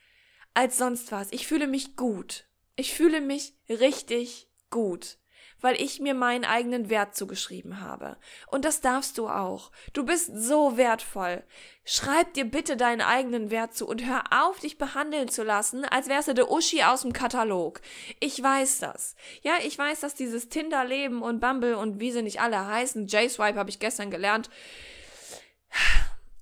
[0.54, 1.32] als sonst was.
[1.32, 2.46] Ich fühle mich gut.
[2.76, 5.18] Ich fühle mich richtig gut
[5.62, 8.18] weil ich mir meinen eigenen Wert zugeschrieben habe.
[8.48, 9.72] Und das darfst du auch.
[9.94, 11.44] Du bist so wertvoll.
[11.86, 16.08] Schreib dir bitte deinen eigenen Wert zu und hör auf, dich behandeln zu lassen, als
[16.08, 17.82] wärst du der Uschi aus dem Katalog.
[18.20, 19.16] Ich weiß das.
[19.42, 23.58] Ja, ich weiß, dass dieses Tinder-Leben und Bumble und wie sie nicht alle heißen, J-Swipe
[23.58, 24.50] habe ich gestern gelernt,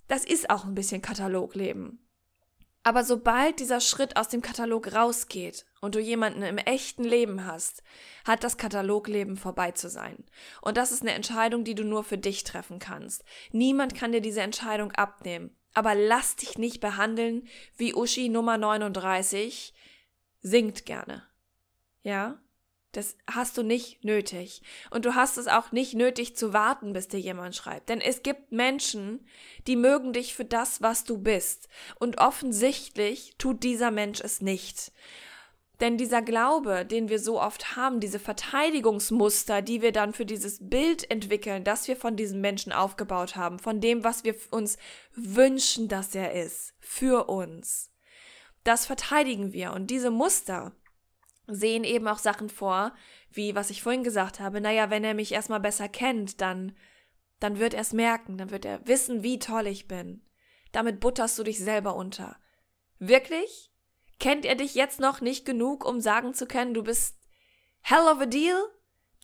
[0.08, 2.07] das ist auch ein bisschen Katalogleben.
[2.88, 7.84] Aber sobald dieser Schritt aus dem Katalog rausgeht und du jemanden im echten Leben hast,
[8.24, 10.24] hat das Katalogleben vorbei zu sein.
[10.62, 13.26] Und das ist eine Entscheidung, die du nur für dich treffen kannst.
[13.52, 15.54] Niemand kann dir diese Entscheidung abnehmen.
[15.74, 19.74] Aber lass dich nicht behandeln wie Uschi Nummer 39
[20.40, 21.24] singt gerne.
[22.04, 22.40] Ja?
[22.98, 24.64] Das hast du nicht nötig.
[24.90, 27.90] Und du hast es auch nicht nötig zu warten, bis dir jemand schreibt.
[27.90, 29.24] Denn es gibt Menschen,
[29.68, 31.70] die mögen dich für das, was du bist.
[32.00, 34.92] Und offensichtlich tut dieser Mensch es nicht.
[35.80, 40.58] Denn dieser Glaube, den wir so oft haben, diese Verteidigungsmuster, die wir dann für dieses
[40.60, 44.80] Bild entwickeln, das wir von diesem Menschen aufgebaut haben, von dem, was wir uns
[45.14, 47.92] wünschen, dass er ist, für uns,
[48.64, 49.74] das verteidigen wir.
[49.74, 50.72] Und diese Muster,
[51.48, 52.94] sehen eben auch Sachen vor,
[53.32, 56.76] wie was ich vorhin gesagt habe, naja, wenn er mich erstmal besser kennt, dann,
[57.40, 60.22] dann wird er es merken, dann wird er wissen, wie toll ich bin.
[60.72, 62.38] Damit butterst du dich selber unter.
[63.00, 63.72] Wirklich?
[64.20, 67.18] Kennt er dich jetzt noch nicht genug, um sagen zu können, du bist
[67.82, 68.58] hell of a deal?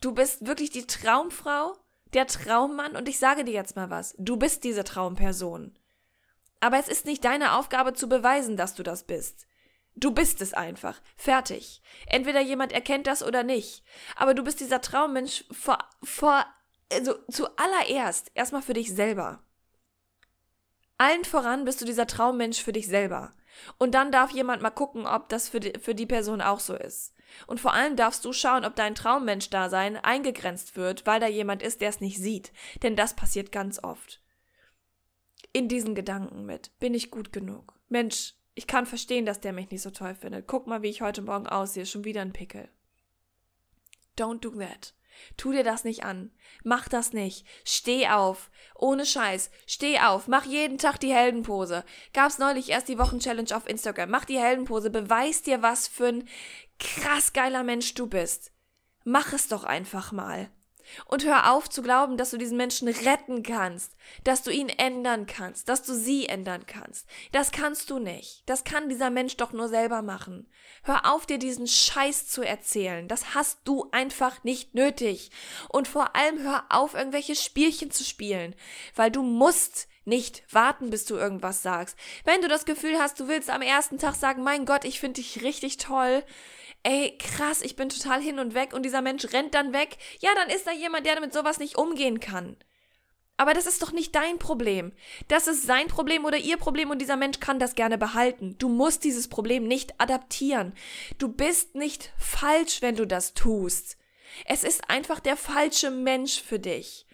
[0.00, 1.76] Du bist wirklich die Traumfrau,
[2.12, 5.76] der Traummann und ich sage dir jetzt mal was, du bist diese Traumperson.
[6.60, 9.46] Aber es ist nicht deine Aufgabe zu beweisen, dass du das bist.
[9.96, 11.00] Du bist es einfach.
[11.16, 11.80] Fertig.
[12.06, 13.84] Entweder jemand erkennt das oder nicht.
[14.16, 16.44] Aber du bist dieser Traummensch vor, vor,
[16.92, 19.42] also zuallererst erstmal für dich selber.
[20.98, 23.32] Allen voran bist du dieser Traummensch für dich selber.
[23.78, 26.74] Und dann darf jemand mal gucken, ob das für die, für die Person auch so
[26.74, 27.14] ist.
[27.46, 31.80] Und vor allem darfst du schauen, ob dein Traummensch-Dasein eingegrenzt wird, weil da jemand ist,
[31.80, 32.52] der es nicht sieht.
[32.82, 34.20] Denn das passiert ganz oft.
[35.52, 36.76] In diesen Gedanken mit.
[36.78, 37.74] Bin ich gut genug?
[37.88, 40.46] Mensch, ich kann verstehen, dass der mich nicht so toll findet.
[40.46, 41.86] Guck mal, wie ich heute Morgen aussehe.
[41.86, 42.68] Schon wieder ein Pickel.
[44.16, 44.94] Don't do that.
[45.36, 46.30] Tu dir das nicht an.
[46.62, 47.46] Mach das nicht.
[47.64, 48.50] Steh auf.
[48.76, 49.50] Ohne Scheiß.
[49.66, 50.28] Steh auf.
[50.28, 51.84] Mach jeden Tag die Heldenpose.
[52.12, 54.10] Gab's neulich erst die Wochenchallenge auf Instagram.
[54.10, 54.90] Mach die Heldenpose.
[54.90, 56.28] Beweis dir, was für ein
[56.78, 58.52] krass geiler Mensch du bist.
[59.04, 60.50] Mach es doch einfach mal.
[61.06, 65.26] Und hör auf zu glauben, dass du diesen Menschen retten kannst, dass du ihn ändern
[65.26, 67.06] kannst, dass du sie ändern kannst.
[67.32, 68.42] Das kannst du nicht.
[68.46, 70.48] Das kann dieser Mensch doch nur selber machen.
[70.82, 73.08] Hör auf, dir diesen Scheiß zu erzählen.
[73.08, 75.30] Das hast du einfach nicht nötig.
[75.68, 78.54] Und vor allem hör auf, irgendwelche Spielchen zu spielen,
[78.94, 81.96] weil du musst nicht warten, bis du irgendwas sagst.
[82.24, 85.20] Wenn du das Gefühl hast, du willst am ersten Tag sagen, mein Gott, ich finde
[85.20, 86.22] dich richtig toll,
[86.84, 90.30] ey, krass, ich bin total hin und weg und dieser Mensch rennt dann weg, ja,
[90.34, 92.56] dann ist da jemand, der damit sowas nicht umgehen kann.
[93.36, 94.92] Aber das ist doch nicht dein Problem.
[95.26, 98.56] Das ist sein Problem oder ihr Problem und dieser Mensch kann das gerne behalten.
[98.58, 100.72] Du musst dieses Problem nicht adaptieren.
[101.18, 103.96] Du bist nicht falsch, wenn du das tust.
[104.44, 107.06] Es ist einfach der falsche Mensch für dich.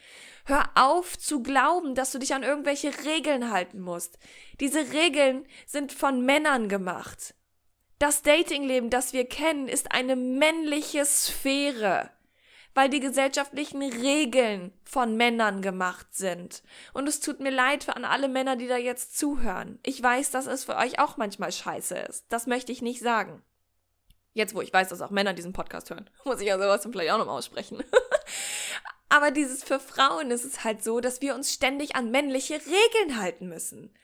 [0.44, 4.18] Hör auf zu glauben, dass du dich an irgendwelche Regeln halten musst.
[4.58, 7.34] Diese Regeln sind von Männern gemacht.
[8.00, 12.10] Das Datingleben, das wir kennen, ist eine männliche Sphäre,
[12.72, 16.62] weil die gesellschaftlichen Regeln von Männern gemacht sind.
[16.94, 19.78] Und es tut mir leid an alle Männer, die da jetzt zuhören.
[19.82, 22.24] Ich weiß, dass es für euch auch manchmal scheiße ist.
[22.30, 23.42] Das möchte ich nicht sagen.
[24.32, 27.10] Jetzt, wo ich weiß, dass auch Männer diesen Podcast hören, muss ich ja sowas vielleicht
[27.10, 27.84] auch nochmal aussprechen.
[29.10, 33.20] Aber dieses für Frauen ist es halt so, dass wir uns ständig an männliche Regeln
[33.20, 33.94] halten müssen.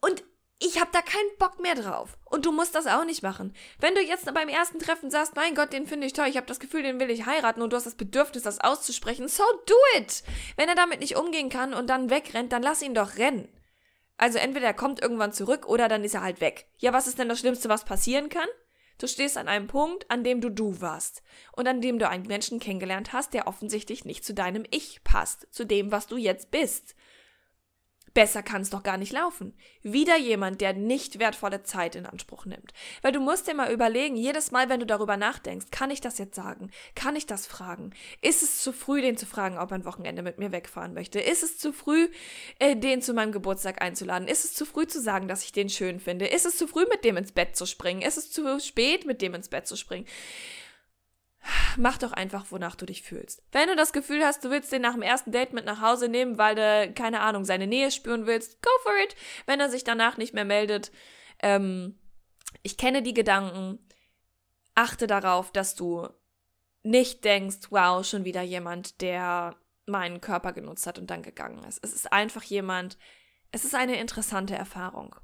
[0.00, 0.22] Und
[0.60, 2.18] ich habe da keinen Bock mehr drauf.
[2.24, 3.54] Und du musst das auch nicht machen.
[3.78, 6.46] Wenn du jetzt beim ersten Treffen sagst, mein Gott, den finde ich toll, ich habe
[6.46, 9.74] das Gefühl, den will ich heiraten und du hast das Bedürfnis, das auszusprechen, so do
[9.96, 10.24] it.
[10.56, 13.48] Wenn er damit nicht umgehen kann und dann wegrennt, dann lass ihn doch rennen.
[14.16, 16.66] Also entweder er kommt irgendwann zurück oder dann ist er halt weg.
[16.78, 18.48] Ja, was ist denn das Schlimmste, was passieren kann?
[18.98, 22.26] Du stehst an einem Punkt, an dem du du warst und an dem du einen
[22.26, 26.50] Menschen kennengelernt hast, der offensichtlich nicht zu deinem Ich passt, zu dem, was du jetzt
[26.50, 26.96] bist.
[28.14, 29.54] Besser kann es doch gar nicht laufen.
[29.82, 32.72] Wieder jemand, der nicht wertvolle Zeit in Anspruch nimmt.
[33.02, 36.18] Weil du musst dir mal überlegen, jedes Mal, wenn du darüber nachdenkst, kann ich das
[36.18, 36.70] jetzt sagen?
[36.94, 37.90] Kann ich das fragen?
[38.22, 41.20] Ist es zu früh, den zu fragen, ob er ein Wochenende mit mir wegfahren möchte?
[41.20, 42.08] Ist es zu früh,
[42.58, 44.28] äh, den zu meinem Geburtstag einzuladen?
[44.28, 46.26] Ist es zu früh zu sagen, dass ich den schön finde?
[46.26, 48.02] Ist es zu früh, mit dem ins Bett zu springen?
[48.02, 50.06] Ist es zu spät, mit dem ins Bett zu springen?
[51.76, 53.42] Mach doch einfach, wonach du dich fühlst.
[53.52, 56.08] Wenn du das Gefühl hast, du willst den nach dem ersten Date mit nach Hause
[56.08, 59.14] nehmen, weil du, keine Ahnung, seine Nähe spüren willst, go for it.
[59.46, 60.90] Wenn er sich danach nicht mehr meldet,
[61.40, 61.98] ähm,
[62.62, 63.78] ich kenne die Gedanken,
[64.74, 66.08] achte darauf, dass du
[66.82, 71.80] nicht denkst, wow, schon wieder jemand, der meinen Körper genutzt hat und dann gegangen ist.
[71.82, 72.98] Es ist einfach jemand,
[73.50, 75.14] es ist eine interessante Erfahrung.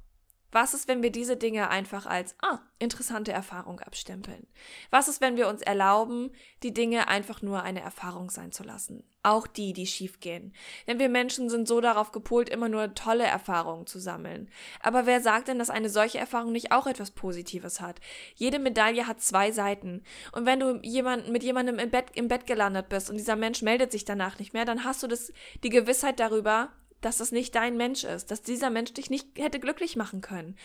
[0.55, 4.47] Was ist, wenn wir diese Dinge einfach als, ah, interessante Erfahrung abstempeln?
[4.89, 6.31] Was ist, wenn wir uns erlauben,
[6.63, 9.03] die Dinge einfach nur eine Erfahrung sein zu lassen?
[9.21, 10.53] Auch die, die schiefgehen.
[10.87, 14.49] Denn wir Menschen sind so darauf gepolt, immer nur tolle Erfahrungen zu sammeln.
[14.79, 17.99] Aber wer sagt denn, dass eine solche Erfahrung nicht auch etwas Positives hat?
[18.35, 20.03] Jede Medaille hat zwei Seiten.
[20.31, 23.61] Und wenn du jemand, mit jemandem im Bett, im Bett gelandet bist und dieser Mensch
[23.61, 25.33] meldet sich danach nicht mehr, dann hast du das,
[25.65, 26.71] die Gewissheit darüber,
[27.05, 30.57] dass das nicht dein Mensch ist, dass dieser Mensch dich nicht hätte glücklich machen können.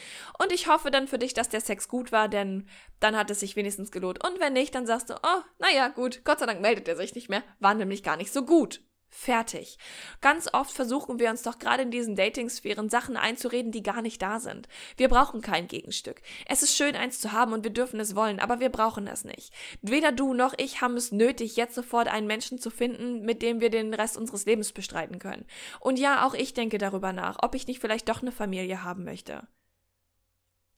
[0.42, 2.66] Und ich hoffe dann für dich, dass der Sex gut war, denn
[2.98, 4.24] dann hat es sich wenigstens gelohnt.
[4.24, 7.14] Und wenn nicht, dann sagst du, oh, naja, gut, Gott sei Dank meldet er sich
[7.14, 8.82] nicht mehr, war nämlich gar nicht so gut.
[9.12, 9.76] Fertig.
[10.20, 14.22] Ganz oft versuchen wir uns doch gerade in diesen Dating-Sphären Sachen einzureden, die gar nicht
[14.22, 14.68] da sind.
[14.96, 16.22] Wir brauchen kein Gegenstück.
[16.46, 19.24] Es ist schön, eins zu haben und wir dürfen es wollen, aber wir brauchen es
[19.24, 19.52] nicht.
[19.82, 23.60] Weder du noch ich haben es nötig, jetzt sofort einen Menschen zu finden, mit dem
[23.60, 25.44] wir den Rest unseres Lebens bestreiten können.
[25.80, 29.02] Und ja, auch ich denke darüber nach, ob ich nicht vielleicht doch eine Familie haben
[29.02, 29.48] möchte.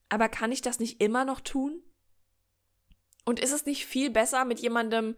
[0.08, 1.82] Aber kann ich das nicht immer noch tun?
[3.24, 5.16] Und ist es nicht viel besser, mit jemandem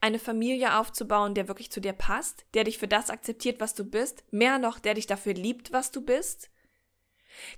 [0.00, 3.84] eine Familie aufzubauen, der wirklich zu dir passt, der dich für das akzeptiert, was du
[3.84, 6.50] bist, mehr noch, der dich dafür liebt, was du bist?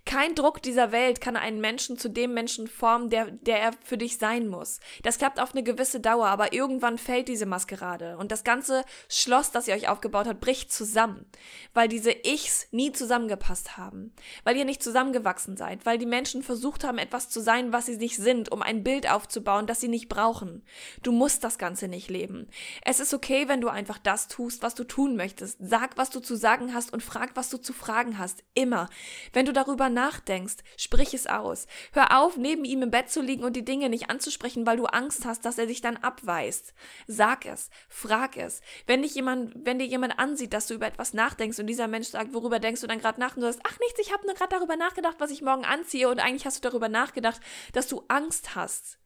[0.04, 3.98] Kein Druck dieser Welt kann einen Menschen zu dem Menschen formen, der, der er für
[3.98, 4.80] dich sein muss.
[5.02, 9.50] Das klappt auf eine gewisse Dauer, aber irgendwann fällt diese Maskerade und das ganze Schloss,
[9.50, 11.26] das ihr euch aufgebaut habt, bricht zusammen,
[11.74, 14.12] weil diese Ichs nie zusammengepasst haben,
[14.44, 17.96] weil ihr nicht zusammengewachsen seid, weil die Menschen versucht haben, etwas zu sein, was sie
[17.96, 20.64] nicht sind, um ein Bild aufzubauen, das sie nicht brauchen.
[21.02, 22.48] Du musst das Ganze nicht leben.
[22.84, 25.58] Es ist okay, wenn du einfach das tust, was du tun möchtest.
[25.60, 28.44] Sag, was du zu sagen hast und frag, was du zu fragen hast.
[28.54, 28.88] Immer.
[29.32, 31.66] Wenn du darüber nachdenkst, sprich es aus.
[31.92, 34.86] Hör auf, neben ihm im Bett zu liegen und die Dinge nicht anzusprechen, weil du
[34.86, 36.74] Angst hast, dass er dich dann abweist.
[37.06, 38.60] Sag es, frag es.
[38.86, 42.08] Wenn dich jemand, wenn dir jemand ansieht, dass du über etwas nachdenkst und dieser Mensch
[42.08, 44.34] sagt, worüber denkst du dann gerade nach und du sagst, ach nichts, ich habe nur
[44.34, 47.40] gerade darüber nachgedacht, was ich morgen anziehe und eigentlich hast du darüber nachgedacht,
[47.72, 48.98] dass du Angst hast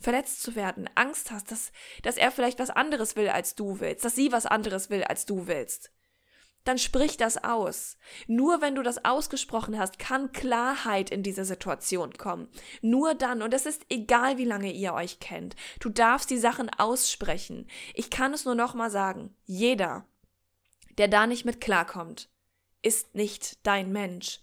[0.00, 4.04] verletzt zu werden, Angst hast, dass, dass er vielleicht was anderes will, als du willst,
[4.04, 5.93] dass sie was anderes will, als du willst
[6.64, 7.96] dann sprich das aus.
[8.26, 12.48] Nur wenn du das ausgesprochen hast, kann Klarheit in diese Situation kommen.
[12.80, 16.70] Nur dann, und es ist egal, wie lange ihr euch kennt, du darfst die Sachen
[16.70, 17.68] aussprechen.
[17.92, 20.06] Ich kann es nur nochmal sagen, jeder,
[20.96, 22.30] der da nicht mit klarkommt,
[22.82, 24.40] ist nicht dein Mensch.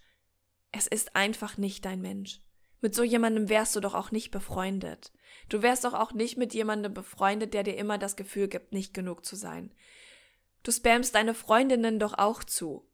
[0.72, 2.42] Es ist einfach nicht dein Mensch.
[2.82, 5.12] Mit so jemandem wärst du doch auch nicht befreundet.
[5.50, 8.94] Du wärst doch auch nicht mit jemandem befreundet, der dir immer das Gefühl gibt, nicht
[8.94, 9.72] genug zu sein.
[10.64, 12.88] Du spammst deine Freundinnen doch auch zu.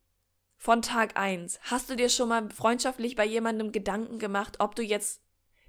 [0.56, 4.84] Von Tag eins Hast du dir schon mal freundschaftlich bei jemandem Gedanken gemacht, ob du
[4.84, 5.22] jetzt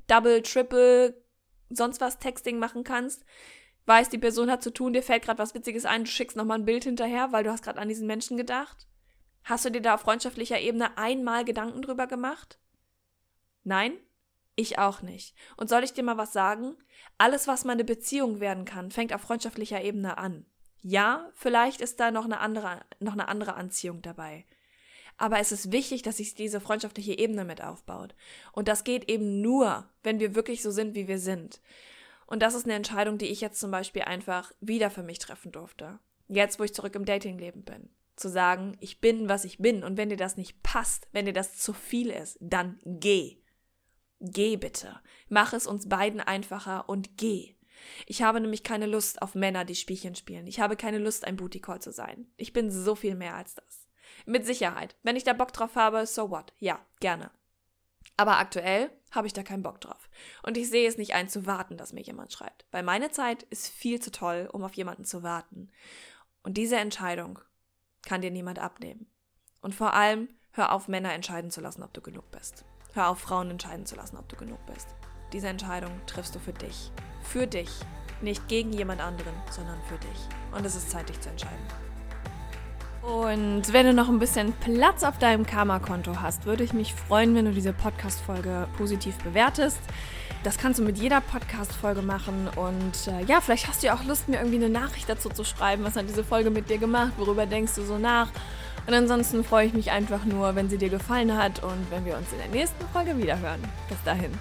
[0.06, 1.22] Double, Triple,
[1.68, 3.24] sonst was Texting machen kannst?
[3.84, 6.58] Weiß, die Person hat zu tun, dir fällt gerade was Witziges ein, du schickst nochmal
[6.58, 8.87] ein Bild hinterher, weil du hast gerade an diesen Menschen gedacht?
[9.44, 12.58] Hast du dir da auf freundschaftlicher Ebene einmal Gedanken drüber gemacht?
[13.64, 13.98] Nein?
[14.56, 15.34] Ich auch nicht.
[15.56, 16.76] Und soll ich dir mal was sagen?
[17.16, 20.46] Alles, was mal eine Beziehung werden kann, fängt auf freundschaftlicher Ebene an.
[20.80, 24.44] Ja, vielleicht ist da noch eine andere, noch eine andere Anziehung dabei.
[25.16, 28.14] Aber es ist wichtig, dass sich diese freundschaftliche Ebene mit aufbaut.
[28.52, 31.60] Und das geht eben nur, wenn wir wirklich so sind, wie wir sind.
[32.26, 35.50] Und das ist eine Entscheidung, die ich jetzt zum Beispiel einfach wieder für mich treffen
[35.50, 35.98] durfte.
[36.28, 37.90] Jetzt, wo ich zurück im Datingleben bin.
[38.14, 39.82] Zu sagen, ich bin, was ich bin.
[39.82, 43.38] Und wenn dir das nicht passt, wenn dir das zu viel ist, dann geh.
[44.20, 45.00] Geh bitte.
[45.28, 47.54] Mach es uns beiden einfacher und geh.
[48.06, 50.46] Ich habe nämlich keine Lust auf Männer, die Spielchen spielen.
[50.46, 52.26] Ich habe keine Lust, ein Booty Call zu sein.
[52.36, 53.86] Ich bin so viel mehr als das.
[54.26, 54.96] Mit Sicherheit.
[55.02, 56.52] Wenn ich da Bock drauf habe, so what?
[56.58, 57.30] Ja, gerne.
[58.16, 60.08] Aber aktuell habe ich da keinen Bock drauf.
[60.42, 62.66] Und ich sehe es nicht ein, zu warten, dass mir jemand schreibt.
[62.70, 65.70] Weil meine Zeit ist viel zu toll, um auf jemanden zu warten.
[66.42, 67.38] Und diese Entscheidung
[68.02, 69.06] kann dir niemand abnehmen.
[69.60, 72.64] Und vor allem, hör auf, Männer entscheiden zu lassen, ob du genug bist.
[72.94, 74.88] Hör auf, Frauen entscheiden zu lassen, ob du genug bist.
[75.32, 76.90] Diese Entscheidung triffst du für dich.
[77.22, 77.70] Für dich.
[78.20, 80.57] Nicht gegen jemand anderen, sondern für dich.
[80.57, 81.64] Und es ist Zeit, dich zu entscheiden.
[83.02, 87.35] Und wenn du noch ein bisschen Platz auf deinem Karma-Konto hast, würde ich mich freuen,
[87.35, 89.78] wenn du diese Podcast-Folge positiv bewertest.
[90.42, 92.48] Das kannst du mit jeder Podcast-Folge machen.
[92.57, 95.44] Und äh, ja, vielleicht hast du ja auch Lust, mir irgendwie eine Nachricht dazu zu
[95.44, 95.85] schreiben.
[95.85, 97.12] Was hat diese Folge mit dir gemacht?
[97.16, 98.28] Worüber denkst du so nach?
[98.87, 102.16] Und ansonsten freue ich mich einfach nur, wenn sie dir gefallen hat und wenn wir
[102.16, 103.61] uns in der nächsten Folge wiederhören.
[103.88, 104.33] Bis dahin.